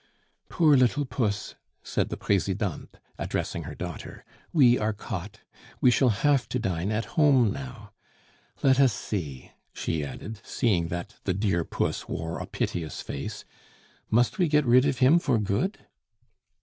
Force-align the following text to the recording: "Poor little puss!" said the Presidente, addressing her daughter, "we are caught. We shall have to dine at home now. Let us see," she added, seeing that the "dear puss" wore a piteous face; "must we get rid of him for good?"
"Poor 0.49 0.75
little 0.75 1.05
puss!" 1.05 1.53
said 1.83 2.09
the 2.09 2.17
Presidente, 2.17 2.97
addressing 3.19 3.65
her 3.65 3.75
daughter, 3.75 4.25
"we 4.51 4.79
are 4.79 4.93
caught. 4.93 5.41
We 5.79 5.91
shall 5.91 6.09
have 6.09 6.49
to 6.49 6.57
dine 6.57 6.91
at 6.91 7.05
home 7.05 7.53
now. 7.53 7.91
Let 8.63 8.79
us 8.79 8.93
see," 8.93 9.51
she 9.73 10.03
added, 10.03 10.39
seeing 10.43 10.87
that 10.87 11.17
the 11.25 11.35
"dear 11.35 11.63
puss" 11.63 12.09
wore 12.09 12.39
a 12.39 12.47
piteous 12.47 12.99
face; 13.03 13.45
"must 14.09 14.39
we 14.39 14.47
get 14.47 14.65
rid 14.65 14.87
of 14.87 14.97
him 14.97 15.19
for 15.19 15.37
good?" 15.37 15.85